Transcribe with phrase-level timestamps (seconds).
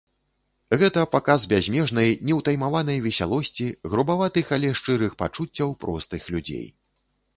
[0.83, 6.67] Гэта паказ бязмежнай, неўтаймаванай весялосці, грубаватых, але шчырых пачуццяў простых людзей.